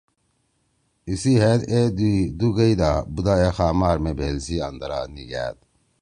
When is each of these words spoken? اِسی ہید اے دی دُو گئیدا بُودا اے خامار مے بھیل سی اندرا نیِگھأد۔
اِسی 1.09 1.33
ہید 1.41 1.61
اے 1.71 1.81
دی 1.97 2.13
دُو 2.37 2.47
گئیدا 2.57 2.91
بُودا 3.13 3.33
اے 3.41 3.49
خامار 3.57 3.97
مے 4.03 4.11
بھیل 4.17 4.37
سی 4.45 4.55
اندرا 4.67 5.01
نیِگھأد۔ 5.13 5.57